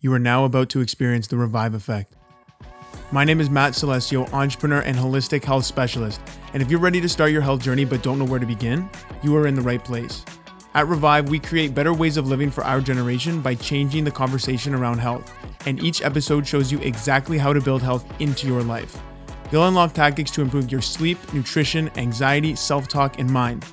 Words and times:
You 0.00 0.12
are 0.12 0.20
now 0.20 0.44
about 0.44 0.68
to 0.70 0.80
experience 0.80 1.26
the 1.26 1.36
Revive 1.36 1.74
Effect. 1.74 2.14
My 3.10 3.24
name 3.24 3.40
is 3.40 3.50
Matt 3.50 3.72
Celestio, 3.72 4.32
entrepreneur 4.32 4.78
and 4.82 4.96
holistic 4.96 5.42
health 5.42 5.64
specialist. 5.64 6.20
And 6.52 6.62
if 6.62 6.70
you're 6.70 6.78
ready 6.78 7.00
to 7.00 7.08
start 7.08 7.32
your 7.32 7.42
health 7.42 7.62
journey 7.62 7.84
but 7.84 8.00
don't 8.00 8.16
know 8.16 8.24
where 8.24 8.38
to 8.38 8.46
begin, 8.46 8.88
you 9.24 9.36
are 9.36 9.48
in 9.48 9.56
the 9.56 9.60
right 9.60 9.84
place. 9.84 10.24
At 10.74 10.86
Revive, 10.86 11.28
we 11.28 11.40
create 11.40 11.74
better 11.74 11.92
ways 11.92 12.16
of 12.16 12.28
living 12.28 12.48
for 12.48 12.62
our 12.62 12.80
generation 12.80 13.40
by 13.40 13.56
changing 13.56 14.04
the 14.04 14.12
conversation 14.12 14.72
around 14.72 14.98
health. 14.98 15.34
And 15.66 15.82
each 15.82 16.00
episode 16.02 16.46
shows 16.46 16.70
you 16.70 16.78
exactly 16.78 17.36
how 17.36 17.52
to 17.52 17.60
build 17.60 17.82
health 17.82 18.06
into 18.20 18.46
your 18.46 18.62
life. 18.62 18.96
You'll 19.50 19.66
unlock 19.66 19.94
tactics 19.94 20.30
to 20.32 20.42
improve 20.42 20.70
your 20.70 20.80
sleep, 20.80 21.18
nutrition, 21.32 21.90
anxiety, 21.96 22.54
self 22.54 22.86
talk, 22.86 23.18
and 23.18 23.28
mind. 23.28 23.66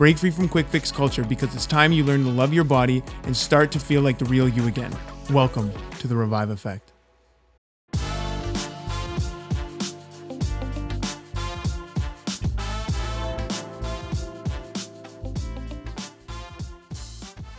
Break 0.00 0.16
free 0.16 0.30
from 0.30 0.48
quick 0.48 0.66
fix 0.66 0.90
culture 0.90 1.22
because 1.22 1.54
it's 1.54 1.66
time 1.66 1.92
you 1.92 2.02
learn 2.04 2.24
to 2.24 2.30
love 2.30 2.54
your 2.54 2.64
body 2.64 3.02
and 3.24 3.36
start 3.36 3.70
to 3.72 3.78
feel 3.78 4.00
like 4.00 4.16
the 4.16 4.24
real 4.24 4.48
you 4.48 4.66
again. 4.66 4.90
Welcome 5.28 5.70
to 5.98 6.08
the 6.08 6.16
Revive 6.16 6.48
Effect. 6.48 6.90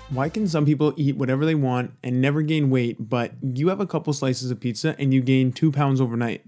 Why 0.09 0.27
can 0.29 0.47
some 0.47 0.65
people 0.65 0.95
eat 0.97 1.17
whatever 1.17 1.45
they 1.45 1.53
want 1.53 1.91
and 2.01 2.19
never 2.19 2.41
gain 2.41 2.71
weight, 2.71 3.07
but 3.07 3.33
you 3.43 3.67
have 3.67 3.79
a 3.79 3.85
couple 3.85 4.13
slices 4.13 4.49
of 4.49 4.59
pizza 4.59 4.95
and 4.97 5.13
you 5.13 5.21
gain 5.21 5.51
two 5.51 5.71
pounds 5.71 6.01
overnight? 6.01 6.45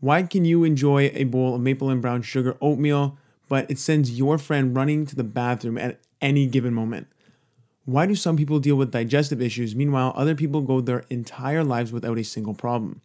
Why 0.00 0.24
can 0.24 0.44
you 0.44 0.64
enjoy 0.64 1.10
a 1.14 1.24
bowl 1.24 1.54
of 1.54 1.62
maple 1.62 1.88
and 1.88 2.02
brown 2.02 2.20
sugar 2.20 2.58
oatmeal, 2.60 3.16
but 3.48 3.70
it 3.70 3.78
sends 3.78 4.18
your 4.18 4.38
friend 4.38 4.76
running 4.76 5.06
to 5.06 5.16
the 5.16 5.24
bathroom 5.24 5.78
at 5.78 6.00
any 6.20 6.46
given 6.46 6.74
moment? 6.74 7.06
Why 7.84 8.06
do 8.06 8.14
some 8.14 8.36
people 8.36 8.60
deal 8.60 8.76
with 8.76 8.92
digestive 8.92 9.42
issues, 9.42 9.76
meanwhile, 9.76 10.14
other 10.16 10.34
people 10.34 10.62
go 10.62 10.80
their 10.80 11.04
entire 11.10 11.62
lives 11.62 11.92
without 11.92 12.18
a 12.18 12.24
single 12.24 12.54
problem? 12.54 13.02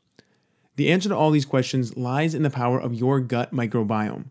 The 0.77 0.89
answer 0.89 1.09
to 1.09 1.15
all 1.15 1.31
these 1.31 1.45
questions 1.45 1.97
lies 1.97 2.33
in 2.33 2.43
the 2.43 2.49
power 2.49 2.79
of 2.79 2.93
your 2.93 3.19
gut 3.19 3.53
microbiome. 3.53 4.29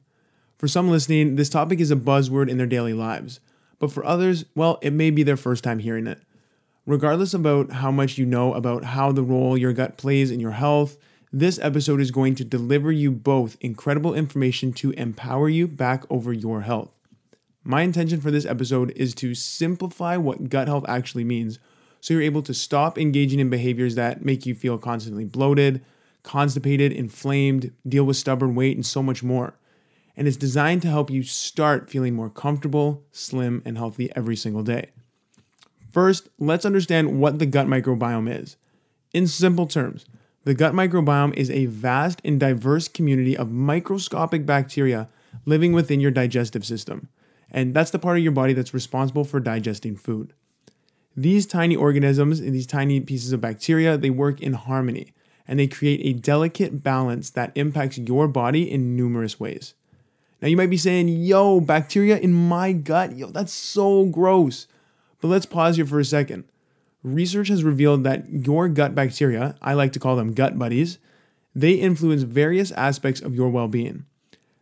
For 0.57 0.67
some 0.67 0.91
listening, 0.91 1.37
this 1.37 1.51
topic 1.51 1.79
is 1.79 1.91
a 1.91 1.97
buzzword 1.97 2.49
in 2.49 2.57
their 2.57 2.67
daily 2.67 2.95
lives, 2.95 3.41
but 3.79 3.93
for 3.93 4.05
others, 4.05 4.47
well, 4.55 4.79
it 4.81 4.95
may 4.95 5.11
be 5.11 5.23
their 5.23 5.37
first 5.37 5.63
time 5.63 5.79
hearing 5.81 6.07
it. 6.07 6.23
Regardless 6.87 7.35
about 7.35 7.73
how 7.73 7.91
much 7.91 8.17
you 8.17 8.25
know 8.25 8.55
about 8.55 8.83
how 8.83 9.13
the 9.13 9.23
role 9.23 9.59
your 9.59 9.75
gut 9.75 9.99
plays 9.99 10.31
in 10.31 10.41
your 10.41 10.53
health, 10.53 10.97
this 11.33 11.59
episode 11.59 12.01
is 12.01 12.11
going 12.11 12.35
to 12.37 12.45
deliver 12.45 12.91
you 12.91 13.11
both 13.11 13.57
incredible 13.61 14.15
information 14.15 14.73
to 14.75 14.93
empower 14.93 15.49
you 15.49 15.69
back 15.69 16.05
over 16.09 16.33
your 16.33 16.63
health. 16.63 16.91
My 17.63 17.83
intention 17.83 18.21
for 18.21 18.31
this 18.31 18.47
episode 18.47 18.93
is 18.93 19.15
to 19.17 19.35
simplify 19.35 20.17
what 20.17 20.49
gut 20.49 20.69
health 20.69 20.87
actually 20.89 21.25
means 21.25 21.59
so 22.01 22.15
you're 22.15 22.23
able 22.23 22.43
to 22.43 22.55
stop 22.55 22.97
engaging 22.97 23.41
in 23.41 23.51
behaviors 23.51 23.95
that 23.97 24.25
make 24.25 24.47
you 24.47 24.55
feel 24.55 24.79
constantly 24.79 25.25
bloated, 25.25 25.85
constipated, 26.23 26.93
inflamed, 26.93 27.73
deal 27.87 28.05
with 28.05 28.17
stubborn 28.17 28.55
weight, 28.55 28.77
and 28.77 28.87
so 28.87 29.03
much 29.03 29.23
more. 29.23 29.55
And 30.17 30.27
it's 30.27 30.37
designed 30.37 30.83
to 30.83 30.89
help 30.89 31.11
you 31.11 31.23
start 31.23 31.91
feeling 31.91 32.15
more 32.15 32.31
comfortable, 32.31 33.05
slim, 33.13 33.63
and 33.65 33.77
healthy 33.77 34.11
every 34.17 34.37
single 34.37 34.63
day. 34.63 34.91
First, 35.91 36.29
let's 36.39 36.65
understand 36.65 37.21
what 37.21 37.39
the 37.39 37.47
gut 37.47 37.67
microbiome 37.67 38.43
is. 38.43 38.57
In 39.13 39.27
simple 39.27 39.67
terms, 39.67 40.05
the 40.45 40.55
gut 40.55 40.73
microbiome 40.73 41.35
is 41.35 41.51
a 41.51 41.67
vast 41.67 42.21
and 42.25 42.41
diverse 42.41 42.89
community 42.89 43.37
of 43.37 43.51
microscopic 43.51 44.47
bacteria 44.47 45.09
living 45.45 45.73
within 45.73 46.01
your 46.01 46.11
digestive 46.11 46.65
system. 46.65 47.09
And 47.51 47.75
that's 47.75 47.91
the 47.91 47.99
part 47.99 48.19
of 48.19 48.23
your 48.23 48.33
body 48.33 48.53
that's 48.53 48.75
responsible 48.75 49.25
for 49.25 49.41
digesting 49.41 49.97
food. 49.97 50.33
These 51.17 51.47
tiny 51.47 51.75
organisms 51.75 52.41
and 52.41 52.55
these 52.55 52.67
tiny 52.67 53.01
pieces 53.01 53.33
of 53.33 53.41
bacteria, 53.41 53.97
they 53.97 54.11
work 54.11 54.41
in 54.41 54.53
harmony 54.53 55.13
and 55.47 55.59
they 55.59 55.67
create 55.67 56.01
a 56.05 56.19
delicate 56.19 56.83
balance 56.83 57.31
that 57.31 57.53
impacts 57.55 57.99
your 57.99 58.29
body 58.29 58.71
in 58.71 58.95
numerous 58.95 59.41
ways. 59.41 59.75
Now 60.41 60.49
you 60.49 60.57
might 60.57 60.71
be 60.71 60.77
saying, 60.77 61.09
"Yo, 61.09 61.61
bacteria 61.61 62.19
in 62.19 62.33
my 62.33 62.73
gut? 62.73 63.17
Yo, 63.17 63.31
that's 63.31 63.53
so 63.53 64.05
gross." 64.05 64.69
But 65.21 65.29
let's 65.29 65.47
pause 65.47 65.77
here 65.77 65.87
for 65.87 65.99
a 65.99 66.05
second 66.05 66.45
research 67.03 67.49
has 67.49 67.65
revealed 67.65 68.05
that 68.05 68.29
your 68.31 68.69
gut 68.69 68.95
bacteria, 68.95 69.57
I 69.63 69.75
like 69.75 69.93
to 69.93 69.99
call 69.99 70.17
them 70.17 70.35
gut 70.35 70.59
buddies, 70.59 70.99
they 71.55 71.73
influence 71.73 72.23
various 72.23 72.71
aspects 72.73 73.21
of 73.21 73.35
your 73.35 73.49
well 73.49 73.69
being. 73.69 74.05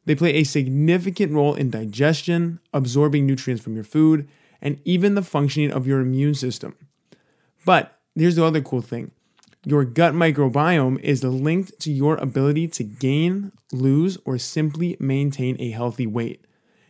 They 0.04 0.14
play 0.14 0.34
a 0.34 0.44
significant 0.44 1.32
role 1.32 1.54
in 1.54 1.70
digestion, 1.70 2.60
absorbing 2.72 3.26
nutrients 3.26 3.62
from 3.62 3.74
your 3.74 3.84
food, 3.84 4.28
and 4.62 4.80
even 4.84 5.14
the 5.14 5.22
functioning 5.22 5.72
of 5.72 5.86
your 5.86 6.00
immune 6.00 6.34
system. 6.34 6.76
But 7.64 7.98
here's 8.14 8.36
the 8.36 8.44
other 8.44 8.60
cool 8.60 8.82
thing 8.82 9.10
your 9.64 9.84
gut 9.84 10.14
microbiome 10.14 11.00
is 11.00 11.24
linked 11.24 11.78
to 11.80 11.90
your 11.90 12.16
ability 12.18 12.68
to 12.68 12.84
gain, 12.84 13.50
lose, 13.72 14.16
or 14.24 14.38
simply 14.38 14.96
maintain 15.00 15.56
a 15.58 15.70
healthy 15.70 16.06
weight. 16.06 16.44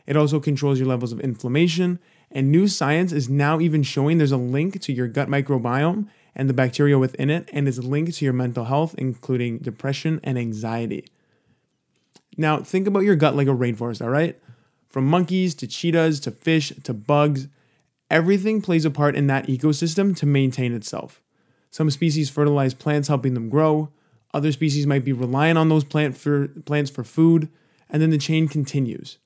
It 0.06 0.17
also 0.17 0.39
controls 0.39 0.79
your 0.79 0.87
levels 0.87 1.11
of 1.11 1.21
inflammation 1.21 1.99
and 2.31 2.50
new 2.50 2.69
science 2.69 3.12
is 3.12 3.28
now 3.28 3.60
even 3.60 3.82
showing 3.82 4.19
there's 4.19 4.32
a 4.32 4.37
link 4.37 4.81
to 4.81 4.92
your 4.92 5.09
gut 5.09 5.28
microbiome 5.28 6.09
and 6.34 6.48
the 6.48 6.54
bacteria 6.54 6.98
within 6.98 7.31
it, 7.31 7.48
and 7.53 7.66
is 7.66 7.82
linked 7.82 8.14
to 8.14 8.25
your 8.25 8.34
mental 8.34 8.66
health, 8.66 8.94
including 8.98 9.56
depression 9.59 10.20
and 10.22 10.38
anxiety. 10.38 11.06
Now, 12.37 12.59
think 12.59 12.87
about 12.87 13.04
your 13.04 13.16
gut 13.16 13.34
like 13.34 13.48
a 13.48 13.53
rainforest, 13.53 14.03
all 14.03 14.10
right? 14.10 14.38
From 14.91 15.06
monkeys 15.06 15.54
to 15.54 15.66
cheetahs 15.66 16.20
to 16.20 16.31
fish 16.31 16.72
to 16.84 16.92
bugs, 16.92 17.48
everything 18.10 18.60
plays 18.60 18.84
a 18.84 18.91
part 18.91 19.16
in 19.16 19.28
that 19.28 19.47
ecosystem 19.47 20.14
to 20.16 20.26
maintain 20.26 20.75
itself. 20.75 21.22
Some 21.70 21.91
species 21.91 22.31
fertilize 22.31 22.75
plants, 22.75 23.08
helping 23.08 23.34
them 23.34 23.48
grow. 23.48 23.91
Other 24.34 24.53
species 24.53 24.87
might 24.87 25.04
be 25.04 25.12
relying 25.12 25.56
on 25.56 25.70
those 25.70 25.84
plant 25.84 26.16
for, 26.16 26.48
plants 26.48 26.91
for 26.91 27.04
food, 27.04 27.48
and 27.88 28.03
then 28.03 28.10
the 28.10 28.19
chain 28.19 28.48
continues. 28.48 29.19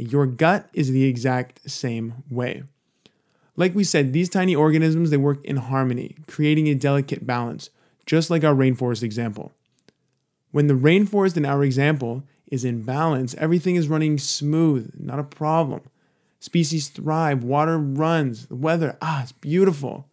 Your 0.00 0.24
gut 0.24 0.70
is 0.72 0.90
the 0.90 1.04
exact 1.04 1.70
same 1.70 2.24
way. 2.30 2.62
Like 3.54 3.74
we 3.74 3.84
said, 3.84 4.12
these 4.12 4.30
tiny 4.30 4.56
organisms 4.56 5.10
they 5.10 5.18
work 5.18 5.44
in 5.44 5.56
harmony, 5.56 6.16
creating 6.26 6.68
a 6.68 6.74
delicate 6.74 7.26
balance, 7.26 7.68
just 8.06 8.30
like 8.30 8.42
our 8.42 8.54
rainforest 8.54 9.02
example. 9.02 9.52
When 10.52 10.68
the 10.68 10.74
rainforest 10.74 11.36
in 11.36 11.44
our 11.44 11.62
example 11.62 12.22
is 12.50 12.64
in 12.64 12.82
balance, 12.82 13.34
everything 13.34 13.76
is 13.76 13.88
running 13.88 14.16
smooth, 14.16 14.90
not 14.98 15.18
a 15.18 15.24
problem. 15.24 15.82
Species 16.40 16.88
thrive, 16.88 17.44
water 17.44 17.76
runs, 17.76 18.46
the 18.46 18.56
weather, 18.56 18.96
ah, 19.02 19.22
it's 19.22 19.32
beautiful. 19.32 20.08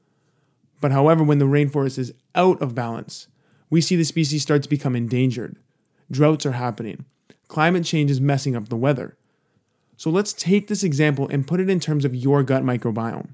But 0.81 0.91
however, 0.91 1.23
when 1.23 1.39
the 1.39 1.45
rainforest 1.45 1.97
is 1.97 2.13
out 2.35 2.61
of 2.61 2.75
balance, 2.75 3.27
we 3.69 3.79
see 3.79 3.95
the 3.95 4.03
species 4.03 4.41
start 4.41 4.63
to 4.63 4.69
become 4.69 4.97
endangered. 4.97 5.55
Droughts 6.11 6.45
are 6.45 6.51
happening. 6.51 7.05
Climate 7.47 7.85
change 7.85 8.11
is 8.11 8.19
messing 8.19 8.53
up 8.53 8.67
the 8.67 8.75
weather. 8.75 9.15
So 9.97 10.11
let's 10.11 10.31
take 10.31 10.67
this 10.67 10.83
example 10.83 11.27
and 11.27 11.47
put 11.47 11.59
it 11.59 11.69
in 11.69 11.79
terms 11.79 12.05
of 12.05 12.15
your 12.15 12.43
gut 12.43 12.63
microbiome. 12.63 13.33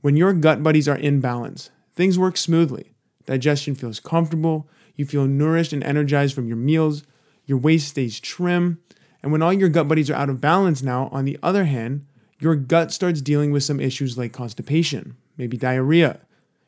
When 0.00 0.16
your 0.16 0.32
gut 0.32 0.62
buddies 0.62 0.88
are 0.88 0.96
in 0.96 1.20
balance, 1.20 1.70
things 1.94 2.18
work 2.18 2.36
smoothly. 2.36 2.92
Digestion 3.26 3.74
feels 3.74 3.98
comfortable, 3.98 4.68
you 4.94 5.04
feel 5.04 5.26
nourished 5.26 5.72
and 5.72 5.82
energized 5.82 6.34
from 6.34 6.46
your 6.46 6.56
meals, 6.56 7.02
your 7.46 7.58
waist 7.58 7.88
stays 7.88 8.20
trim, 8.20 8.80
and 9.22 9.32
when 9.32 9.42
all 9.42 9.52
your 9.52 9.68
gut 9.68 9.88
buddies 9.88 10.08
are 10.08 10.14
out 10.14 10.30
of 10.30 10.40
balance 10.40 10.82
now, 10.82 11.08
on 11.10 11.24
the 11.24 11.38
other 11.42 11.64
hand, 11.64 12.06
your 12.38 12.54
gut 12.54 12.92
starts 12.92 13.20
dealing 13.20 13.50
with 13.50 13.64
some 13.64 13.80
issues 13.80 14.16
like 14.16 14.32
constipation, 14.32 15.16
maybe 15.36 15.56
diarrhea. 15.56 16.20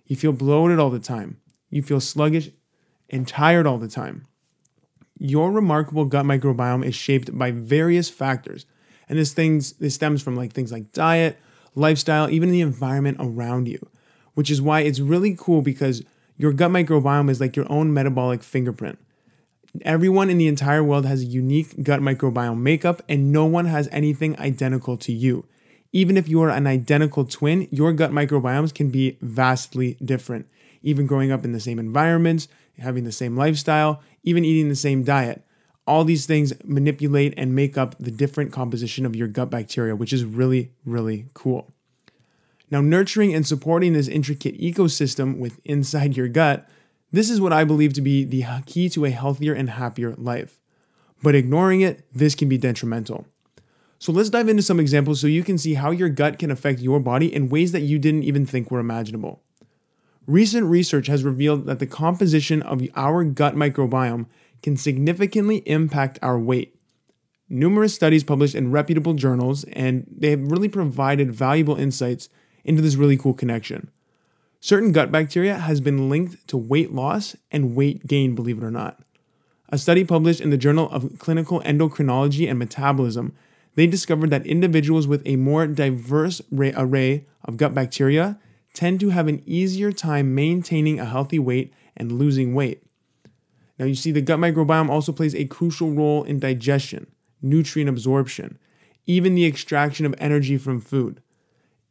You 0.06 0.16
feel 0.16 0.32
bloated 0.32 0.80
all 0.80 0.90
the 0.90 0.98
time. 0.98 1.40
You 1.70 1.82
feel 1.82 2.00
sluggish 2.00 2.50
and 3.08 3.28
tired 3.28 3.66
all 3.66 3.78
the 3.78 3.86
time. 3.86 4.26
Your 5.16 5.52
remarkable 5.52 6.04
gut 6.04 6.24
microbiome 6.24 6.84
is 6.84 6.96
shaped 6.96 7.38
by 7.38 7.52
various 7.52 8.10
factors 8.10 8.66
and 9.10 9.18
this 9.18 9.34
things 9.34 9.72
this 9.72 9.96
stems 9.96 10.22
from 10.22 10.36
like 10.36 10.52
things 10.52 10.70
like 10.72 10.92
diet, 10.92 11.36
lifestyle, 11.74 12.30
even 12.30 12.52
the 12.52 12.60
environment 12.60 13.16
around 13.20 13.66
you, 13.66 13.84
which 14.34 14.50
is 14.50 14.62
why 14.62 14.80
it's 14.80 15.00
really 15.00 15.34
cool 15.36 15.60
because 15.60 16.02
your 16.38 16.52
gut 16.52 16.70
microbiome 16.70 17.28
is 17.28 17.40
like 17.40 17.56
your 17.56 17.70
own 17.70 17.92
metabolic 17.92 18.42
fingerprint. 18.42 18.98
Everyone 19.82 20.30
in 20.30 20.38
the 20.38 20.46
entire 20.46 20.82
world 20.82 21.06
has 21.06 21.22
a 21.22 21.26
unique 21.26 21.82
gut 21.82 22.00
microbiome 22.00 22.60
makeup, 22.60 23.02
and 23.08 23.32
no 23.32 23.44
one 23.44 23.66
has 23.66 23.88
anything 23.90 24.38
identical 24.38 24.96
to 24.98 25.12
you. 25.12 25.44
Even 25.92 26.16
if 26.16 26.28
you 26.28 26.40
are 26.42 26.50
an 26.50 26.68
identical 26.68 27.24
twin, 27.24 27.66
your 27.72 27.92
gut 27.92 28.12
microbiomes 28.12 28.72
can 28.72 28.90
be 28.90 29.18
vastly 29.20 29.96
different. 30.04 30.46
Even 30.82 31.06
growing 31.06 31.32
up 31.32 31.44
in 31.44 31.50
the 31.50 31.60
same 31.60 31.80
environments, 31.80 32.46
having 32.78 33.02
the 33.04 33.12
same 33.12 33.36
lifestyle, 33.36 34.00
even 34.22 34.44
eating 34.44 34.68
the 34.68 34.76
same 34.76 35.02
diet 35.02 35.44
all 35.90 36.04
these 36.04 36.24
things 36.24 36.52
manipulate 36.64 37.34
and 37.36 37.52
make 37.52 37.76
up 37.76 37.96
the 37.98 38.12
different 38.12 38.52
composition 38.52 39.04
of 39.04 39.16
your 39.16 39.26
gut 39.26 39.50
bacteria, 39.50 39.96
which 39.96 40.12
is 40.12 40.24
really, 40.24 40.70
really 40.84 41.26
cool. 41.34 41.72
Now, 42.70 42.80
nurturing 42.80 43.34
and 43.34 43.44
supporting 43.44 43.92
this 43.92 44.06
intricate 44.06 44.56
ecosystem 44.60 45.38
with 45.38 45.58
inside 45.64 46.16
your 46.16 46.28
gut, 46.28 46.68
this 47.10 47.28
is 47.28 47.40
what 47.40 47.52
I 47.52 47.64
believe 47.64 47.92
to 47.94 48.00
be 48.00 48.22
the 48.22 48.44
key 48.66 48.88
to 48.90 49.04
a 49.04 49.10
healthier 49.10 49.52
and 49.52 49.68
happier 49.68 50.14
life. 50.16 50.60
But 51.24 51.34
ignoring 51.34 51.80
it, 51.80 52.06
this 52.14 52.36
can 52.36 52.48
be 52.48 52.56
detrimental. 52.56 53.26
So 53.98 54.12
let's 54.12 54.30
dive 54.30 54.48
into 54.48 54.62
some 54.62 54.78
examples 54.78 55.20
so 55.20 55.26
you 55.26 55.42
can 55.42 55.58
see 55.58 55.74
how 55.74 55.90
your 55.90 56.08
gut 56.08 56.38
can 56.38 56.52
affect 56.52 56.78
your 56.78 57.00
body 57.00 57.34
in 57.34 57.48
ways 57.48 57.72
that 57.72 57.80
you 57.80 57.98
didn't 57.98 58.22
even 58.22 58.46
think 58.46 58.70
were 58.70 58.78
imaginable. 58.78 59.42
Recent 60.28 60.68
research 60.68 61.08
has 61.08 61.24
revealed 61.24 61.66
that 61.66 61.80
the 61.80 61.86
composition 61.88 62.62
of 62.62 62.80
our 62.94 63.24
gut 63.24 63.56
microbiome 63.56 64.26
can 64.62 64.76
significantly 64.76 65.58
impact 65.66 66.18
our 66.22 66.38
weight. 66.38 66.76
Numerous 67.48 67.94
studies 67.94 68.22
published 68.22 68.54
in 68.54 68.70
reputable 68.70 69.14
journals, 69.14 69.64
and 69.64 70.06
they 70.10 70.30
have 70.30 70.50
really 70.50 70.68
provided 70.68 71.34
valuable 71.34 71.76
insights 71.76 72.28
into 72.64 72.82
this 72.82 72.96
really 72.96 73.16
cool 73.16 73.34
connection. 73.34 73.90
Certain 74.60 74.92
gut 74.92 75.10
bacteria 75.10 75.56
has 75.56 75.80
been 75.80 76.08
linked 76.08 76.46
to 76.48 76.56
weight 76.56 76.92
loss 76.92 77.34
and 77.50 77.74
weight 77.74 78.06
gain, 78.06 78.34
believe 78.34 78.58
it 78.58 78.64
or 78.64 78.70
not. 78.70 79.02
A 79.70 79.78
study 79.78 80.04
published 80.04 80.40
in 80.40 80.50
the 80.50 80.58
Journal 80.58 80.90
of 80.90 81.18
Clinical 81.18 81.60
Endocrinology 81.62 82.48
and 82.48 82.58
Metabolism, 82.58 83.34
they 83.74 83.86
discovered 83.86 84.30
that 84.30 84.46
individuals 84.46 85.06
with 85.06 85.22
a 85.24 85.36
more 85.36 85.66
diverse 85.66 86.42
array 86.52 87.26
of 87.44 87.56
gut 87.56 87.74
bacteria 87.74 88.38
tend 88.74 89.00
to 89.00 89.08
have 89.10 89.28
an 89.28 89.42
easier 89.46 89.92
time 89.92 90.34
maintaining 90.34 91.00
a 91.00 91.04
healthy 91.04 91.38
weight 91.38 91.72
and 91.96 92.12
losing 92.12 92.54
weight. 92.54 92.82
Now, 93.80 93.86
you 93.86 93.94
see, 93.94 94.12
the 94.12 94.20
gut 94.20 94.38
microbiome 94.38 94.90
also 94.90 95.10
plays 95.10 95.34
a 95.34 95.46
crucial 95.46 95.90
role 95.90 96.22
in 96.24 96.38
digestion, 96.38 97.06
nutrient 97.40 97.88
absorption, 97.88 98.58
even 99.06 99.34
the 99.34 99.46
extraction 99.46 100.04
of 100.04 100.14
energy 100.18 100.58
from 100.58 100.82
food. 100.82 101.22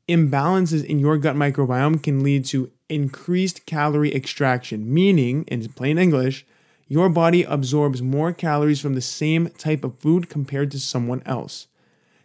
Imbalances 0.07 0.85
in 0.85 0.99
your 0.99 1.17
gut 1.17 1.35
microbiome 1.35 2.03
can 2.03 2.21
lead 2.23 2.45
to 2.45 2.69
increased 2.89 3.65
calorie 3.65 4.13
extraction, 4.13 4.93
meaning, 4.93 5.45
in 5.45 5.67
plain 5.69 5.97
English, 5.97 6.45
your 6.87 7.09
body 7.09 7.41
absorbs 7.41 8.03
more 8.03 8.33
calories 8.33 8.79
from 8.79 8.93
the 8.93 9.01
same 9.01 9.49
type 9.57 9.83
of 9.83 9.97
food 9.97 10.29
compared 10.29 10.69
to 10.69 10.79
someone 10.79 11.23
else. 11.25 11.65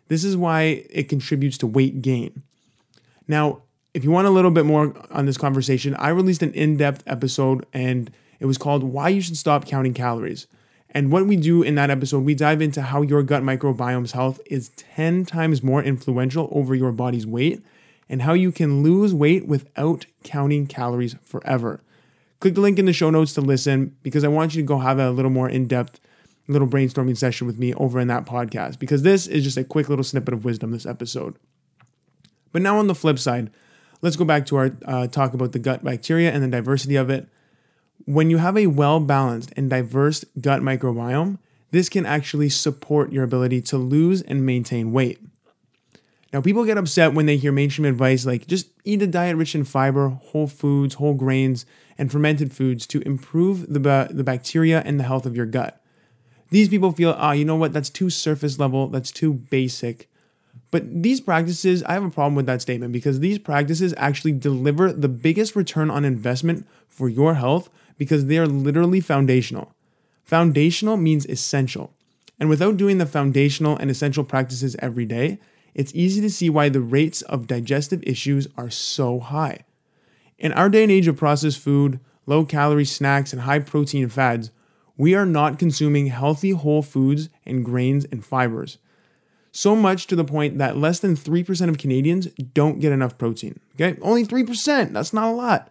This 0.09 0.25
is 0.25 0.37
why 0.37 0.85
it 0.91 1.09
contributes 1.09 1.57
to 1.59 1.67
weight 1.67 2.03
gain. 2.03 2.43
Now, 3.27 3.63
if 3.95 4.05
you 4.05 4.11
want 4.11 4.27
a 4.27 4.31
little 4.31 4.51
bit 4.51 4.67
more 4.67 4.95
on 5.11 5.25
this 5.25 5.39
conversation, 5.39 5.95
I 5.95 6.11
released 6.11 6.43
an 6.43 6.53
in 6.53 6.77
depth 6.77 7.03
episode 7.07 7.65
and 7.73 8.11
it 8.45 8.47
was 8.47 8.59
called 8.59 8.83
Why 8.83 9.09
You 9.09 9.23
Should 9.23 9.39
Stop 9.39 9.65
Counting 9.65 9.95
Calories. 9.95 10.47
And 10.91 11.11
what 11.11 11.27
we 11.27 11.35
do 11.35 11.63
in 11.63 11.77
that 11.77 11.89
episode, 11.89 12.25
we 12.25 12.35
dive 12.35 12.61
into 12.61 12.83
how 12.83 13.01
your 13.01 13.23
gut 13.23 13.43
microbiome's 13.43 14.13
health 14.13 14.39
is 14.45 14.69
10 14.69 15.25
times 15.25 15.63
more 15.63 15.83
influential 15.83 16.51
over 16.53 16.75
your 16.75 16.93
body's 16.93 17.27
weight 17.27 17.63
and 18.07 18.21
how 18.21 18.35
you 18.35 18.53
can 18.53 18.83
lose 18.83 19.15
weight 19.15 19.49
without 19.49 20.05
counting 20.25 20.67
calories 20.67 21.17
forever. 21.23 21.81
Click 22.41 22.55
the 22.55 22.61
link 22.61 22.79
in 22.79 22.85
the 22.85 22.93
show 22.93 23.09
notes 23.09 23.33
to 23.33 23.41
listen 23.41 23.97
because 24.03 24.25
I 24.25 24.29
want 24.29 24.55
you 24.55 24.61
to 24.61 24.67
go 24.67 24.81
have 24.81 24.99
a 24.99 25.11
little 25.11 25.31
more 25.31 25.49
in 25.49 25.67
depth 25.67 25.99
little 26.47 26.69
brainstorming 26.69 27.17
session 27.17 27.47
with 27.47 27.59
me 27.59 27.73
over 27.73 27.99
in 27.99 28.09
that 28.09 28.27
podcast 28.27 28.79
because 28.79 29.01
this 29.01 29.27
is 29.27 29.43
just 29.43 29.57
a 29.57 29.65
quick 29.65 29.89
little 29.89 30.05
snippet 30.05 30.35
of 30.35 30.45
wisdom 30.45 30.71
this 30.71 30.85
episode. 30.85 31.39
But 32.53 32.61
now 32.61 32.77
on 32.77 32.89
the 32.89 32.95
flip 32.95 33.19
side, 33.19 33.51
let's 34.03 34.17
go 34.17 34.27
back 34.27 34.45
to 34.47 34.57
our 34.57 34.77
uh, 34.85 35.07
talk 35.07 35.33
about 35.33 35.53
the 35.53 35.59
gut 35.59 35.83
bacteria 35.83 36.31
and 36.31 36.43
the 36.43 36.49
diversity 36.49 36.97
of 36.97 37.09
it. 37.09 37.27
When 38.07 38.31
you 38.31 38.39
have 38.39 38.57
a 38.57 38.67
well 38.67 39.01
balanced 39.01 39.53
and 39.57 39.71
diverse 39.71 40.25
gut 40.41 40.61
microbiome, 40.61 41.39
this 41.71 41.89
can 41.89 42.07
actually 42.07 42.51
support 42.51 43.13
your 43.13 43.25
ability 43.25 43.61
to 43.63 43.79
lose 43.79 44.23
and 44.23 44.45
maintain 44.45 44.93
weight. 44.93 45.19
Now, 46.33 46.41
people 46.41 46.65
get 46.65 46.79
upset 46.79 47.15
when 47.15 47.27
they 47.27 47.37
hear 47.37 47.53
mainstream 47.53 47.87
advice 47.87 48.27
like 48.27 48.47
just 48.47 48.69
eat 48.85 49.01
a 49.03 49.07
diet 49.07 49.37
rich 49.37 49.55
in 49.55 49.65
fiber, 49.65 50.09
whole 50.09 50.49
foods, 50.49 50.95
whole 50.95 51.15
grains, 51.15 51.65
and 51.97 52.11
fermented 52.11 52.53
foods 52.53 52.87
to 52.89 53.01
improve 53.03 53.73
the, 53.73 53.81
ba- 53.81 54.09
the 54.11 54.25
bacteria 54.25 54.83
and 54.85 54.99
the 54.99 55.05
health 55.05 55.27
of 55.27 55.37
your 55.37 55.47
gut. 55.47 55.81
These 56.51 56.69
people 56.69 56.93
feel, 56.93 57.15
ah, 57.17 57.33
you 57.33 57.45
know 57.45 57.57
what, 57.57 57.73
that's 57.73 57.91
too 57.91 58.11
surface 58.11 58.59
level, 58.59 58.89
that's 58.89 59.13
too 59.13 59.33
basic. 59.33 60.09
But 60.71 61.03
these 61.03 61.21
practices, 61.21 61.85
I 61.85 61.93
have 61.93 62.05
a 62.05 62.11
problem 62.11 62.35
with 62.35 62.47
that 62.47 62.61
statement 62.61 62.93
because 62.93 63.21
these 63.21 63.39
practices 63.39 63.95
actually 63.97 64.33
deliver 64.33 64.93
the 64.93 65.09
biggest 65.09 65.55
return 65.55 65.89
on 65.89 66.05
investment 66.05 66.67
for 66.89 67.09
your 67.09 67.35
health 67.35 67.71
because 67.99 68.27
they 68.27 68.39
are 68.39 68.47
literally 68.47 69.01
foundational. 69.01 69.73
Foundational 70.25 70.97
means 70.97 71.27
essential. 71.27 71.93
And 72.39 72.49
without 72.49 72.77
doing 72.77 72.99
the 72.99 73.07
foundational 73.07 73.77
and 73.77 73.91
essential 73.91 74.25
practices 74.25 74.77
every 74.81 75.05
day, 75.05 75.39
it's 75.75 75.95
easy 75.95 76.21
to 76.21 76.31
see 76.31 76.49
why 76.51 76.69
the 76.69 76.81
rates 76.81 77.23
of 77.23 77.47
digestive 77.47 78.03
issues 78.05 78.49
are 78.57 78.71
so 78.71 79.21
high. 79.21 79.65
In 80.39 80.53
our 80.53 80.69
day 80.69 80.83
and 80.83 80.93
age 80.93 81.07
of 81.07 81.17
processed 81.17 81.59
food, 81.59 82.01
low 82.27 82.45
calorie 82.45 82.85
snacks, 82.85 83.33
and 83.33 83.43
high 83.43 83.59
protein 83.59 84.09
fads, 84.09 84.51
we 84.97 85.15
are 85.15 85.27
not 85.27 85.59
consuming 85.59 86.07
healthy 86.07 86.51
whole 86.51 86.83
foods 86.83 87.29
and 87.45 87.65
grains 87.65 88.05
and 88.07 88.25
fibers. 88.25 88.79
So 89.51 89.77
much 89.77 90.07
to 90.09 90.17
the 90.17 90.25
point 90.25 90.59
that 90.59 90.77
less 90.77 91.01
than 91.01 91.17
3% 91.17 91.69
of 91.69 91.79
Canadians 91.79 92.27
don't 92.55 92.81
get 92.81 92.93
enough 92.93 93.19
protein. 93.19 93.61
Okay? 93.75 93.99
Only 94.03 94.25
3%. 94.25 94.93
That's 94.93 95.13
not 95.13 95.29
a 95.29 95.33
lot. 95.33 95.71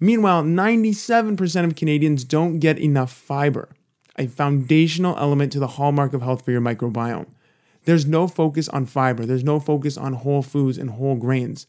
Meanwhile, 0.00 0.44
97% 0.44 1.64
of 1.64 1.74
Canadians 1.74 2.24
don't 2.24 2.60
get 2.60 2.78
enough 2.78 3.12
fiber, 3.12 3.68
a 4.16 4.26
foundational 4.28 5.16
element 5.18 5.52
to 5.52 5.58
the 5.58 5.66
hallmark 5.66 6.12
of 6.12 6.22
health 6.22 6.44
for 6.44 6.52
your 6.52 6.60
microbiome. 6.60 7.26
There's 7.84 8.06
no 8.06 8.28
focus 8.28 8.68
on 8.68 8.86
fiber, 8.86 9.26
there's 9.26 9.44
no 9.44 9.58
focus 9.58 9.96
on 9.96 10.12
whole 10.12 10.42
foods 10.42 10.78
and 10.78 10.90
whole 10.90 11.16
grains. 11.16 11.66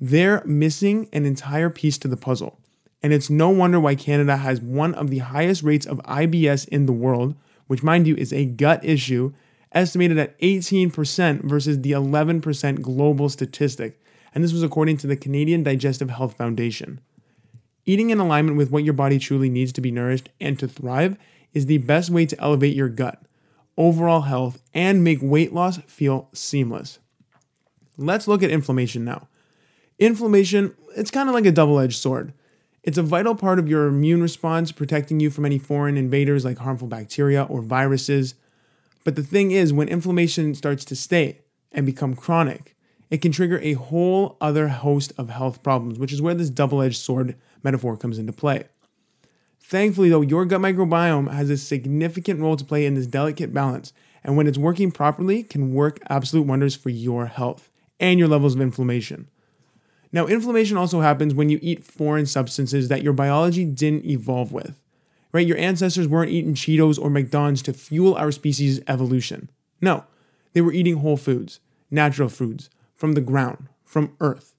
They're 0.00 0.42
missing 0.44 1.08
an 1.12 1.24
entire 1.24 1.70
piece 1.70 1.98
to 1.98 2.08
the 2.08 2.16
puzzle. 2.16 2.58
And 3.02 3.12
it's 3.12 3.30
no 3.30 3.50
wonder 3.50 3.78
why 3.78 3.94
Canada 3.94 4.36
has 4.36 4.60
one 4.60 4.94
of 4.94 5.10
the 5.10 5.18
highest 5.18 5.62
rates 5.62 5.86
of 5.86 5.98
IBS 5.98 6.68
in 6.68 6.86
the 6.86 6.92
world, 6.92 7.34
which, 7.66 7.82
mind 7.82 8.06
you, 8.06 8.16
is 8.16 8.32
a 8.32 8.46
gut 8.46 8.84
issue 8.84 9.32
estimated 9.72 10.18
at 10.18 10.38
18% 10.40 11.42
versus 11.42 11.80
the 11.80 11.92
11% 11.92 12.80
global 12.80 13.28
statistic. 13.28 14.00
And 14.34 14.42
this 14.42 14.52
was 14.52 14.62
according 14.62 14.98
to 14.98 15.06
the 15.06 15.16
Canadian 15.16 15.62
Digestive 15.62 16.10
Health 16.10 16.36
Foundation. 16.36 17.00
Eating 17.84 18.10
in 18.10 18.20
alignment 18.20 18.56
with 18.56 18.70
what 18.70 18.84
your 18.84 18.94
body 18.94 19.18
truly 19.18 19.48
needs 19.48 19.72
to 19.72 19.80
be 19.80 19.90
nourished 19.90 20.28
and 20.40 20.58
to 20.58 20.68
thrive 20.68 21.16
is 21.52 21.66
the 21.66 21.78
best 21.78 22.10
way 22.10 22.26
to 22.26 22.40
elevate 22.40 22.76
your 22.76 22.88
gut, 22.88 23.22
overall 23.76 24.22
health, 24.22 24.62
and 24.72 25.02
make 25.02 25.18
weight 25.20 25.52
loss 25.52 25.78
feel 25.78 26.28
seamless. 26.32 26.98
Let's 27.96 28.28
look 28.28 28.42
at 28.42 28.50
inflammation 28.50 29.04
now. 29.04 29.28
Inflammation, 29.98 30.74
it's 30.96 31.10
kind 31.10 31.28
of 31.28 31.34
like 31.34 31.46
a 31.46 31.52
double 31.52 31.78
edged 31.78 31.98
sword. 31.98 32.32
It's 32.82 32.98
a 32.98 33.02
vital 33.02 33.34
part 33.34 33.58
of 33.58 33.68
your 33.68 33.86
immune 33.86 34.22
response, 34.22 34.72
protecting 34.72 35.20
you 35.20 35.30
from 35.30 35.44
any 35.44 35.58
foreign 35.58 35.96
invaders 35.96 36.44
like 36.44 36.58
harmful 36.58 36.88
bacteria 36.88 37.44
or 37.44 37.62
viruses. 37.62 38.34
But 39.04 39.16
the 39.16 39.22
thing 39.22 39.50
is, 39.50 39.72
when 39.72 39.88
inflammation 39.88 40.54
starts 40.54 40.84
to 40.86 40.96
stay 40.96 41.40
and 41.70 41.86
become 41.86 42.14
chronic, 42.14 42.76
it 43.10 43.20
can 43.20 43.30
trigger 43.30 43.60
a 43.60 43.74
whole 43.74 44.36
other 44.40 44.68
host 44.68 45.12
of 45.18 45.28
health 45.28 45.62
problems, 45.62 45.98
which 45.98 46.12
is 46.12 46.22
where 46.22 46.34
this 46.34 46.50
double 46.50 46.80
edged 46.80 46.96
sword 46.96 47.36
metaphor 47.62 47.96
comes 47.96 48.18
into 48.18 48.32
play. 48.32 48.64
Thankfully, 49.60 50.08
though, 50.08 50.20
your 50.20 50.44
gut 50.44 50.60
microbiome 50.60 51.32
has 51.32 51.48
a 51.50 51.56
significant 51.56 52.40
role 52.40 52.56
to 52.56 52.64
play 52.64 52.84
in 52.84 52.94
this 52.94 53.06
delicate 53.06 53.54
balance, 53.54 53.92
and 54.24 54.36
when 54.36 54.46
it's 54.46 54.58
working 54.58 54.90
properly, 54.90 55.42
can 55.42 55.72
work 55.72 55.98
absolute 56.08 56.46
wonders 56.46 56.74
for 56.74 56.90
your 56.90 57.26
health 57.26 57.70
and 57.98 58.18
your 58.18 58.28
levels 58.28 58.54
of 58.54 58.60
inflammation. 58.60 59.28
Now, 60.12 60.26
inflammation 60.26 60.76
also 60.76 61.00
happens 61.00 61.34
when 61.34 61.48
you 61.48 61.58
eat 61.62 61.84
foreign 61.84 62.26
substances 62.26 62.88
that 62.88 63.02
your 63.02 63.14
biology 63.14 63.64
didn't 63.64 64.04
evolve 64.04 64.52
with 64.52 64.82
right? 65.32 65.46
Your 65.46 65.58
ancestors 65.58 66.06
weren't 66.06 66.30
eating 66.30 66.54
Cheetos 66.54 66.98
or 66.98 67.10
McDonald's 67.10 67.62
to 67.62 67.72
fuel 67.72 68.14
our 68.14 68.30
species' 68.30 68.80
evolution. 68.86 69.50
No, 69.80 70.04
they 70.52 70.60
were 70.60 70.72
eating 70.72 70.98
whole 70.98 71.16
foods, 71.16 71.60
natural 71.90 72.28
foods, 72.28 72.70
from 72.94 73.12
the 73.12 73.20
ground, 73.20 73.68
from 73.84 74.14
earth. 74.20 74.54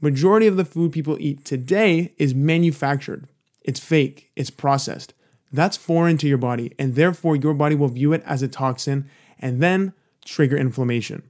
Majority 0.00 0.46
of 0.46 0.56
the 0.56 0.64
food 0.64 0.92
people 0.92 1.16
eat 1.20 1.44
today 1.44 2.12
is 2.18 2.34
manufactured. 2.34 3.26
It's 3.62 3.80
fake, 3.80 4.30
it's 4.36 4.50
processed. 4.50 5.14
That's 5.52 5.76
foreign 5.76 6.18
to 6.18 6.28
your 6.28 6.38
body, 6.38 6.72
and 6.78 6.94
therefore 6.94 7.36
your 7.36 7.54
body 7.54 7.74
will 7.74 7.88
view 7.88 8.12
it 8.12 8.22
as 8.26 8.42
a 8.42 8.48
toxin 8.48 9.08
and 9.38 9.62
then 9.62 9.92
trigger 10.24 10.56
inflammation. 10.56 11.22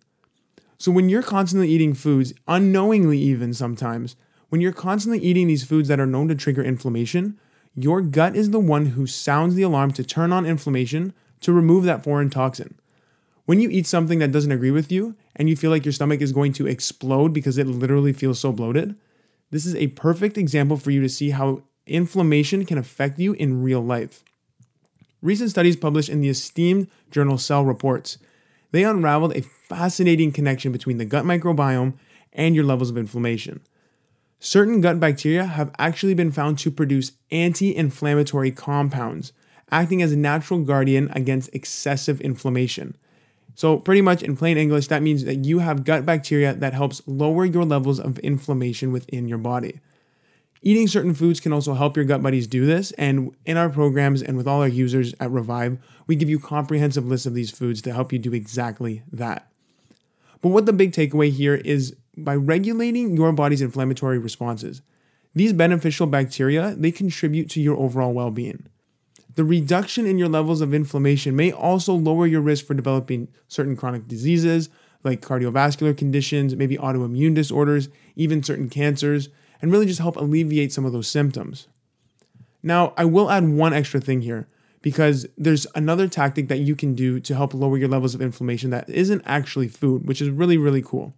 So 0.78 0.90
when 0.90 1.08
you're 1.08 1.22
constantly 1.22 1.68
eating 1.68 1.94
foods, 1.94 2.32
unknowingly 2.48 3.18
even 3.18 3.54
sometimes, 3.54 4.16
when 4.48 4.60
you're 4.60 4.72
constantly 4.72 5.20
eating 5.20 5.46
these 5.46 5.64
foods 5.64 5.88
that 5.88 6.00
are 6.00 6.06
known 6.06 6.28
to 6.28 6.34
trigger 6.34 6.62
inflammation, 6.62 7.38
your 7.74 8.00
gut 8.00 8.36
is 8.36 8.50
the 8.50 8.60
one 8.60 8.86
who 8.86 9.06
sounds 9.06 9.54
the 9.54 9.62
alarm 9.62 9.92
to 9.92 10.04
turn 10.04 10.32
on 10.32 10.46
inflammation 10.46 11.12
to 11.40 11.52
remove 11.52 11.84
that 11.84 12.04
foreign 12.04 12.30
toxin. 12.30 12.74
When 13.46 13.60
you 13.60 13.68
eat 13.68 13.86
something 13.86 14.20
that 14.20 14.32
doesn't 14.32 14.52
agree 14.52 14.70
with 14.70 14.90
you 14.90 15.16
and 15.36 15.48
you 15.48 15.56
feel 15.56 15.70
like 15.70 15.84
your 15.84 15.92
stomach 15.92 16.22
is 16.22 16.32
going 16.32 16.52
to 16.54 16.66
explode 16.66 17.34
because 17.34 17.58
it 17.58 17.66
literally 17.66 18.12
feels 18.12 18.38
so 18.38 18.52
bloated, 18.52 18.96
this 19.50 19.66
is 19.66 19.74
a 19.74 19.88
perfect 19.88 20.38
example 20.38 20.78
for 20.78 20.90
you 20.90 21.02
to 21.02 21.08
see 21.08 21.30
how 21.30 21.62
inflammation 21.86 22.64
can 22.64 22.78
affect 22.78 23.18
you 23.18 23.34
in 23.34 23.62
real 23.62 23.82
life. 23.84 24.24
Recent 25.20 25.50
studies 25.50 25.76
published 25.76 26.08
in 26.08 26.20
the 26.20 26.28
esteemed 26.30 26.88
journal 27.10 27.36
Cell 27.36 27.64
Reports, 27.64 28.18
they 28.72 28.84
unraveled 28.84 29.36
a 29.36 29.42
fascinating 29.42 30.32
connection 30.32 30.72
between 30.72 30.98
the 30.98 31.04
gut 31.04 31.24
microbiome 31.24 31.94
and 32.32 32.54
your 32.54 32.64
levels 32.64 32.90
of 32.90 32.98
inflammation. 32.98 33.60
Certain 34.40 34.80
gut 34.80 34.98
bacteria 34.98 35.44
have 35.44 35.70
actually 35.78 36.14
been 36.14 36.32
found 36.32 36.58
to 36.58 36.70
produce 36.70 37.12
anti 37.30 37.74
inflammatory 37.74 38.50
compounds, 38.50 39.32
acting 39.70 40.02
as 40.02 40.12
a 40.12 40.16
natural 40.16 40.60
guardian 40.60 41.10
against 41.12 41.54
excessive 41.54 42.20
inflammation. 42.20 42.96
So, 43.54 43.78
pretty 43.78 44.00
much 44.00 44.22
in 44.22 44.36
plain 44.36 44.56
English, 44.56 44.88
that 44.88 45.02
means 45.02 45.24
that 45.24 45.44
you 45.44 45.60
have 45.60 45.84
gut 45.84 46.04
bacteria 46.04 46.54
that 46.54 46.74
helps 46.74 47.02
lower 47.06 47.44
your 47.44 47.64
levels 47.64 48.00
of 48.00 48.18
inflammation 48.18 48.90
within 48.90 49.28
your 49.28 49.38
body. 49.38 49.80
Eating 50.66 50.88
certain 50.88 51.12
foods 51.12 51.40
can 51.40 51.52
also 51.52 51.74
help 51.74 51.94
your 51.94 52.06
gut 52.06 52.22
buddies 52.22 52.46
do 52.46 52.64
this. 52.64 52.90
And 52.92 53.36
in 53.44 53.58
our 53.58 53.68
programs 53.68 54.22
and 54.22 54.36
with 54.36 54.48
all 54.48 54.62
our 54.62 54.68
users 54.68 55.14
at 55.20 55.30
Revive, 55.30 55.78
we 56.06 56.16
give 56.16 56.30
you 56.30 56.38
comprehensive 56.38 57.06
lists 57.06 57.26
of 57.26 57.34
these 57.34 57.50
foods 57.50 57.82
to 57.82 57.92
help 57.92 58.12
you 58.12 58.18
do 58.18 58.32
exactly 58.32 59.02
that. 59.12 59.50
But 60.40 60.48
what 60.48 60.66
the 60.66 60.72
big 60.72 60.92
takeaway 60.92 61.30
here 61.30 61.54
is 61.54 61.94
by 62.16 62.34
regulating 62.34 63.14
your 63.14 63.30
body's 63.32 63.60
inflammatory 63.60 64.18
responses, 64.18 64.80
these 65.34 65.52
beneficial 65.52 66.06
bacteria, 66.06 66.74
they 66.76 66.92
contribute 66.92 67.50
to 67.50 67.60
your 67.60 67.76
overall 67.76 68.12
well-being. 68.12 68.66
The 69.34 69.44
reduction 69.44 70.06
in 70.06 70.18
your 70.18 70.28
levels 70.28 70.60
of 70.60 70.72
inflammation 70.72 71.34
may 71.34 71.50
also 71.50 71.92
lower 71.92 72.26
your 72.26 72.40
risk 72.40 72.66
for 72.66 72.74
developing 72.74 73.28
certain 73.48 73.76
chronic 73.76 74.06
diseases 74.06 74.68
like 75.02 75.20
cardiovascular 75.20 75.96
conditions, 75.96 76.56
maybe 76.56 76.78
autoimmune 76.78 77.34
disorders, 77.34 77.88
even 78.16 78.42
certain 78.42 78.70
cancers, 78.70 79.28
and 79.60 79.70
really 79.70 79.86
just 79.86 80.00
help 80.00 80.16
alleviate 80.16 80.72
some 80.72 80.84
of 80.84 80.92
those 80.92 81.08
symptoms. 81.08 81.68
Now, 82.62 82.94
I 82.96 83.04
will 83.04 83.30
add 83.30 83.46
one 83.46 83.74
extra 83.74 84.00
thing 84.00 84.22
here 84.22 84.48
because 84.80 85.26
there's 85.36 85.66
another 85.74 86.08
tactic 86.08 86.48
that 86.48 86.60
you 86.60 86.74
can 86.74 86.94
do 86.94 87.20
to 87.20 87.34
help 87.34 87.52
lower 87.54 87.76
your 87.76 87.88
levels 87.88 88.14
of 88.14 88.22
inflammation 88.22 88.70
that 88.70 88.88
isn't 88.88 89.22
actually 89.26 89.68
food, 89.68 90.06
which 90.06 90.22
is 90.22 90.30
really, 90.30 90.56
really 90.56 90.82
cool. 90.82 91.14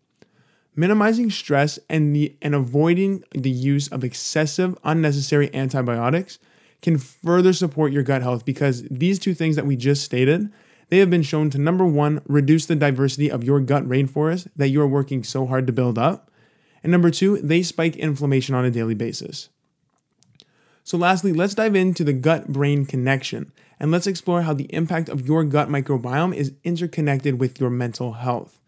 Minimizing 0.75 1.31
stress 1.31 1.79
and 1.89 2.15
the 2.15 2.37
and 2.43 2.55
avoiding 2.55 3.25
the 3.31 3.51
use 3.51 3.89
of 3.89 4.05
excessive 4.05 4.77
unnecessary 4.85 5.53
antibiotics 5.55 6.39
can 6.87 6.99
further 6.99 7.53
support 7.53 7.91
your 7.91 8.05
gut 8.05 8.23
health 8.23 8.45
because 8.45 8.83
these 8.89 9.19
two 9.19 9.35
things 9.35 9.57
that 9.57 9.67
we 9.67 9.75
just 9.75 10.05
stated, 10.05 10.49
they 10.89 10.99
have 10.99 11.11
been 11.11 11.25
shown 11.25 11.51
to 11.51 11.59
number 11.59 11.85
1 11.85 12.23
reduce 12.29 12.67
the 12.67 12.77
diversity 12.77 13.29
of 13.29 13.43
your 13.43 13.59
gut 13.59 13.83
rainforest 13.89 14.47
that 14.55 14.69
you 14.69 14.81
are 14.81 14.87
working 14.87 15.25
so 15.25 15.47
hard 15.47 15.67
to 15.67 15.73
build 15.73 15.99
up, 15.99 16.31
and 16.85 16.93
number 16.93 17.11
2, 17.11 17.39
they 17.39 17.61
spike 17.65 17.97
inflammation 17.97 18.55
on 18.55 18.65
a 18.65 18.71
daily 18.71 18.95
basis. 18.95 19.49
So 20.85 20.97
lastly, 20.97 21.33
let's 21.33 21.57
dive 21.57 21.75
into 21.75 22.05
the 22.05 22.13
gut 22.13 22.47
brain 22.47 22.87
connection 22.87 23.51
and 23.81 23.91
let's 23.91 24.07
explore 24.07 24.43
how 24.43 24.53
the 24.53 24.73
impact 24.73 25.09
of 25.09 25.27
your 25.27 25.43
gut 25.43 25.69
microbiome 25.69 26.37
is 26.37 26.53
interconnected 26.63 27.41
with 27.41 27.61
your 27.61 27.69
mental 27.69 28.13
health. 28.13 28.61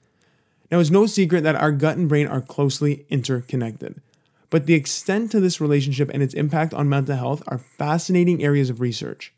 Now, 0.73 0.81
it's 0.81 0.91
no 0.91 1.07
secret 1.07 1.45
that 1.45 1.55
our 1.55 1.71
gut 1.71 1.97
and 1.97 2.09
brain 2.09 2.27
are 2.27 2.41
closely 2.41 3.07
interconnected, 3.11 4.03
but 4.51 4.67
the 4.67 4.75
extent 4.75 5.31
to 5.33 5.41
this 5.41 5.61
relationship 5.61 6.11
and 6.13 6.23
its 6.23 6.35
impact 6.35 6.73
on 6.75 6.89
mental 6.89 7.17
health 7.17 7.43
are 7.47 7.59
fascinating 7.59 8.43
areas 8.43 8.71
of 8.71 8.81
research. 8.81 9.33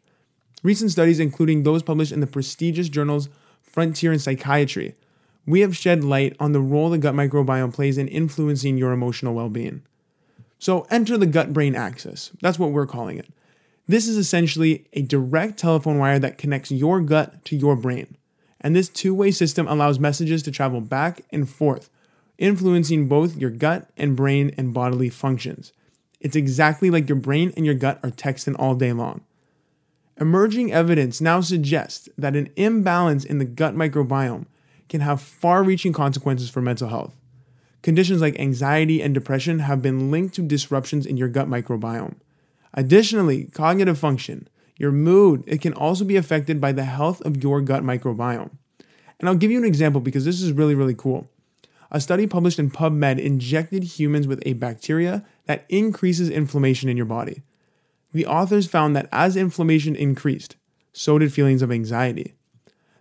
Recent 0.62 0.90
studies, 0.90 1.21
including 1.21 1.62
those 1.62 1.83
published 1.83 2.12
in 2.12 2.21
the 2.21 2.26
prestigious 2.26 2.88
journals 2.88 3.29
Frontier 3.62 4.12
in 4.12 4.19
Psychiatry, 4.19 4.95
we 5.47 5.61
have 5.61 5.76
shed 5.76 6.05
light 6.05 6.37
on 6.38 6.52
the 6.52 6.61
role 6.61 6.90
the 6.90 6.99
gut 6.99 7.14
microbiome 7.14 7.73
plays 7.73 7.99
in 7.99 8.09
influencing 8.09 8.76
your 8.76 8.93
emotional 8.93 9.35
well 9.35 9.49
being. 9.49 9.83
So, 10.59 10.87
enter 10.90 11.17
the 11.17 11.26
gut 11.26 11.52
brain 11.52 11.75
axis. 11.75 12.31
That's 12.43 12.59
what 12.59 12.71
we're 12.71 12.87
calling 12.87 13.19
it. 13.19 13.29
This 13.88 14.07
is 14.07 14.17
essentially 14.17 14.87
a 14.93 15.02
direct 15.02 15.59
telephone 15.59 15.99
wire 15.99 16.19
that 16.19 16.37
connects 16.37 16.71
your 16.71 17.00
gut 17.00 17.45
to 17.47 17.57
your 17.57 17.76
brain 17.76 18.19
and 18.61 18.76
this 18.76 18.88
two 18.88 19.14
way 19.14 19.31
system 19.31 19.67
allows 19.67 19.99
messages 19.99 20.43
to 20.43 20.50
travel 20.50 20.81
back 20.81 21.23
and 21.31 21.49
forth, 21.49 21.88
influencing 22.40 23.06
both 23.06 23.37
your 23.37 23.50
gut 23.50 23.88
and 23.97 24.16
brain 24.16 24.52
and 24.56 24.75
bodily 24.75 25.11
functions. 25.11 25.73
It's 26.20 26.35
exactly 26.35 26.90
like 26.90 27.09
your 27.09 27.16
brain 27.16 27.52
and 27.56 27.64
your 27.64 27.76
gut 27.76 28.00
are 28.02 28.11
texting 28.11 28.56
all 28.59 28.75
day 28.75 28.92
long. 28.92 29.20
Emerging 30.20 30.73
evidence 30.73 31.20
now 31.20 31.40
suggests 31.40 32.09
that 32.18 32.37
an 32.37 32.50
imbalance 32.56 33.25
in 33.25 33.38
the 33.38 33.44
gut 33.44 33.75
microbiome 33.75 34.47
can 34.88 35.00
have 35.00 35.23
far 35.23 35.62
reaching 35.62 35.92
consequences 35.92 36.50
for 36.50 36.61
mental 36.61 36.88
health. 36.88 37.14
Conditions 37.82 38.20
like 38.20 38.38
anxiety 38.38 39.00
and 39.00 39.14
depression 39.14 39.61
have 39.61 39.80
been 39.80 40.11
linked 40.11 40.35
to 40.35 40.42
disruptions 40.42 41.06
in 41.06 41.16
your 41.16 41.28
gut 41.28 41.49
microbiome. 41.49 42.16
Additionally, 42.75 43.44
cognitive 43.44 43.99
function, 43.99 44.49
your 44.76 44.92
mood, 44.92 45.44
it 45.47 45.61
can 45.61 45.73
also 45.73 46.04
be 46.04 46.16
affected 46.16 46.61
by 46.61 46.73
the 46.73 46.85
health 46.85 47.20
of 47.23 47.42
your 47.42 47.61
gut 47.62 47.82
microbiome. 47.82 48.50
And 49.18 49.28
I'll 49.28 49.35
give 49.35 49.50
you 49.50 49.59
an 49.59 49.64
example 49.64 50.00
because 50.00 50.25
this 50.25 50.42
is 50.42 50.52
really, 50.52 50.75
really 50.75 50.94
cool. 50.94 51.30
A 51.90 52.00
study 52.00 52.26
published 52.26 52.59
in 52.59 52.70
PubMed 52.70 53.18
injected 53.18 53.82
humans 53.82 54.26
with 54.26 54.42
a 54.47 54.52
bacteria 54.54 55.25
that 55.47 55.64
increases 55.68 56.30
inflammation 56.30 56.88
in 56.88 56.97
your 56.97 57.06
body. 57.06 57.42
The 58.12 58.26
authors 58.26 58.66
found 58.66 58.94
that 58.94 59.09
as 59.12 59.37
inflammation 59.37 59.97
increased, 59.97 60.56
so 60.92 61.18
did 61.18 61.32
feelings 61.32 61.62
of 61.62 61.73
anxiety. 61.73 62.35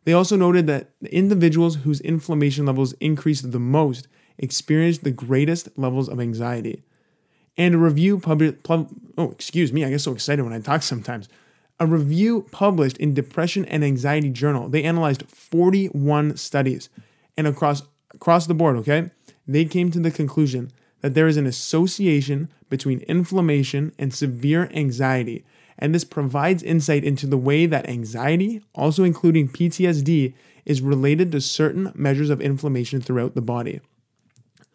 They 0.06 0.14
also 0.14 0.36
noted 0.36 0.66
that 0.68 0.92
the 1.02 1.14
individuals 1.14 1.78
whose 1.78 2.02
inflammation 2.02 2.66
levels 2.66 2.94
increased 2.94 3.52
the 3.52 3.60
most 3.60 4.08
experienced 4.38 5.04
the 5.04 5.12
greatest 5.12 5.70
levels 5.78 6.10
of 6.10 6.20
anxiety. 6.20 6.84
And 7.58 7.76
a 7.76 7.78
review 7.78 8.20
published, 8.20 8.64
pub, 8.64 8.90
oh, 9.18 9.32
excuse 9.32 9.74
me, 9.74 9.84
I 9.84 9.90
get 9.90 10.02
so 10.02 10.14
excited 10.14 10.44
when 10.44 10.54
I 10.54 10.60
talk 10.62 10.82
sometimes. 10.82 11.28
A 11.80 11.86
review 11.86 12.46
published 12.52 12.98
in 12.98 13.14
Depression 13.14 13.66
and 13.66 13.84
Anxiety 13.84 14.30
Journal, 14.30 14.70
they 14.70 14.84
analyzed 14.84 15.24
41 15.28 16.38
studies 16.38 16.90
and 17.38 17.48
across 17.48 17.84
across 18.14 18.48
the 18.48 18.54
board, 18.54 18.78
okay? 18.78 19.12
They 19.48 19.66
came 19.66 19.92
to 19.92 20.00
the 20.00 20.12
conclusion 20.12 20.72
that 21.02 21.14
there 21.14 21.28
is 21.28 21.38
an 21.38 21.48
association 21.48 22.50
between 22.70 23.00
inflammation 23.02 23.94
and 23.98 24.14
severe 24.14 24.70
anxiety, 24.74 25.46
and 25.78 25.96
this 25.96 26.04
provides 26.04 26.62
insight 26.62 27.04
into 27.04 27.26
the 27.26 27.38
way 27.38 27.66
that 27.66 27.90
anxiety, 27.90 28.62
also 28.76 29.04
including 29.04 29.48
PTSD, 29.48 30.34
is 30.66 30.82
related 30.82 31.32
to 31.32 31.42
certain 31.42 31.92
measures 31.96 32.30
of 32.30 32.42
inflammation 32.42 33.02
throughout 33.02 33.34
the 33.34 33.42
body. 33.42 33.80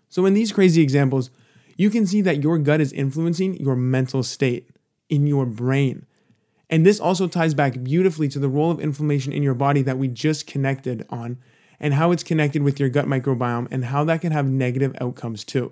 So, 0.08 0.26
in 0.26 0.34
these 0.34 0.52
crazy 0.52 0.82
examples, 0.82 1.30
you 1.76 1.90
can 1.90 2.06
see 2.06 2.20
that 2.22 2.42
your 2.42 2.58
gut 2.58 2.80
is 2.80 2.92
influencing 2.92 3.56
your 3.56 3.76
mental 3.76 4.22
state 4.22 4.70
in 5.08 5.26
your 5.26 5.44
brain. 5.44 6.06
And 6.70 6.86
this 6.86 7.00
also 7.00 7.28
ties 7.28 7.54
back 7.54 7.82
beautifully 7.82 8.28
to 8.28 8.38
the 8.38 8.48
role 8.48 8.70
of 8.70 8.80
inflammation 8.80 9.32
in 9.32 9.42
your 9.42 9.54
body 9.54 9.82
that 9.82 9.98
we 9.98 10.08
just 10.08 10.46
connected 10.46 11.06
on 11.10 11.38
and 11.84 11.92
how 11.92 12.12
it's 12.12 12.22
connected 12.22 12.62
with 12.62 12.80
your 12.80 12.88
gut 12.88 13.04
microbiome 13.04 13.68
and 13.70 13.84
how 13.84 14.04
that 14.04 14.22
can 14.22 14.32
have 14.32 14.46
negative 14.46 14.96
outcomes 15.02 15.44
too. 15.44 15.70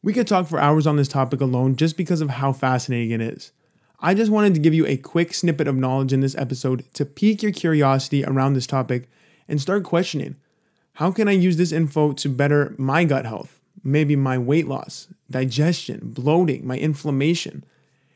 We 0.00 0.12
could 0.12 0.28
talk 0.28 0.46
for 0.46 0.60
hours 0.60 0.86
on 0.86 0.94
this 0.94 1.08
topic 1.08 1.40
alone 1.40 1.74
just 1.74 1.96
because 1.96 2.20
of 2.20 2.30
how 2.30 2.52
fascinating 2.52 3.10
it 3.10 3.20
is. 3.20 3.50
I 3.98 4.14
just 4.14 4.30
wanted 4.30 4.54
to 4.54 4.60
give 4.60 4.74
you 4.74 4.86
a 4.86 4.96
quick 4.96 5.34
snippet 5.34 5.66
of 5.66 5.74
knowledge 5.74 6.12
in 6.12 6.20
this 6.20 6.36
episode 6.36 6.84
to 6.94 7.04
pique 7.04 7.42
your 7.42 7.50
curiosity 7.50 8.24
around 8.24 8.52
this 8.52 8.68
topic 8.68 9.10
and 9.48 9.60
start 9.60 9.82
questioning 9.82 10.36
how 10.92 11.10
can 11.10 11.26
I 11.26 11.32
use 11.32 11.56
this 11.56 11.72
info 11.72 12.12
to 12.12 12.28
better 12.28 12.76
my 12.78 13.02
gut 13.02 13.26
health, 13.26 13.58
maybe 13.82 14.14
my 14.14 14.38
weight 14.38 14.68
loss, 14.68 15.08
digestion, 15.28 15.98
bloating, 16.12 16.64
my 16.64 16.78
inflammation? 16.78 17.64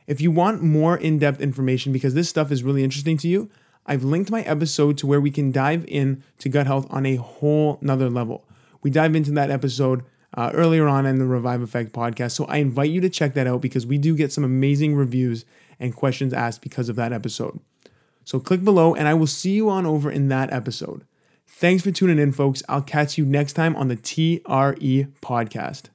If 0.07 0.21
you 0.21 0.31
want 0.31 0.63
more 0.63 0.97
in 0.97 1.19
depth 1.19 1.41
information, 1.41 1.93
because 1.93 2.15
this 2.15 2.29
stuff 2.29 2.53
is 2.53 2.63
really 2.63 2.85
interesting 2.85 3.17
to 3.19 3.29
you, 3.29 3.51
I've 3.87 4.05
linked 4.05 4.31
my 4.31 4.43
episode 4.43 4.99
to 4.99 5.07
where 5.07 5.21
we 5.21 5.31
can 5.31 5.51
dive 5.51 5.85
in 5.89 6.23
to 6.39 6.49
gut 6.49 6.67
health 6.67 6.87
on 6.91 7.05
a 7.05 7.17
whole 7.17 7.79
nother 7.81 8.09
level. 8.09 8.45
We 8.83 8.91
dive 8.91 9.15
into 9.15 9.33
that 9.33 9.51
episode 9.51 10.05
uh, 10.35 10.51
earlier 10.55 10.87
on 10.87 11.07
in 11.07 11.19
the 11.19 11.27
Revive 11.27 11.63
Effect 11.63 11.93
podcast. 11.93 12.33
So 12.33 12.45
I 12.47 12.59
invite 12.59 12.91
you 12.91 13.01
to 13.01 13.11
check 13.11 13.35
that 13.35 13.47
out 13.47 13.61
because 13.61 13.87
we 13.87 13.99
do 13.99 14.17
get 14.17 14.33
some 14.33 14.45
amazing 14.45 14.95
reviews 14.95 15.45
and 15.79 15.95
questions 15.95 16.33
asked 16.33 16.63
because 16.63 16.89
of 16.89 16.97
that 16.97 17.13
episode. 17.13 17.59
So 18.25 18.39
click 18.39 18.65
below 18.65 18.95
and 18.95 19.09
I 19.09 19.15
will 19.15 19.27
see 19.27 19.53
you 19.53 19.69
on 19.69 19.85
over 19.85 20.11
in 20.11 20.29
that 20.29 20.53
episode. 20.53 21.05
Thanks 21.47 21.83
for 21.83 21.91
tuning 21.91 22.19
in, 22.19 22.33
folks. 22.33 22.63
I'll 22.69 22.83
catch 22.83 23.19
you 23.19 23.25
next 23.25 23.53
time 23.55 23.77
on 23.77 23.89
the 23.89 23.97
TRE 23.97 25.07
podcast. 25.21 25.89